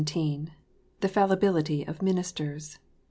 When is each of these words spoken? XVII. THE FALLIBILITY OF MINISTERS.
XVII. 0.03 0.47
THE 1.01 1.07
FALLIBILITY 1.07 1.83
OF 1.83 2.01
MINISTERS. 2.01 2.79